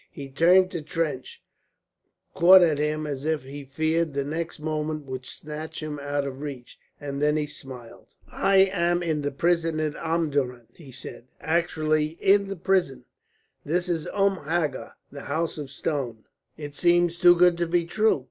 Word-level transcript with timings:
He 0.09 0.29
turned 0.31 0.71
to 0.71 0.81
Trench, 0.81 1.43
caught 2.33 2.63
at 2.63 2.79
him 2.79 3.05
as 3.05 3.23
if 3.23 3.43
he 3.43 3.63
feared 3.63 4.15
the 4.15 4.23
next 4.25 4.59
moment 4.59 5.05
would 5.05 5.27
snatch 5.27 5.83
him 5.83 5.99
out 6.01 6.25
of 6.25 6.41
reach, 6.41 6.79
and 6.99 7.21
then 7.21 7.37
he 7.37 7.45
smiled. 7.45 8.07
"I 8.27 8.57
am 8.73 9.03
in 9.03 9.21
the 9.21 9.29
prison 9.29 9.79
at 9.79 9.95
Omdurman," 9.95 10.69
he 10.73 10.91
said, 10.91 11.27
"actually 11.39 12.17
in 12.19 12.47
the 12.47 12.55
prison! 12.55 13.05
This 13.63 13.87
is 13.87 14.07
Umm 14.11 14.37
Hagar, 14.37 14.95
the 15.11 15.25
House 15.29 15.59
of 15.59 15.69
Stone. 15.69 16.23
It 16.57 16.73
seems 16.73 17.19
too 17.19 17.35
good 17.35 17.55
to 17.59 17.67
be 17.67 17.85
true." 17.85 18.19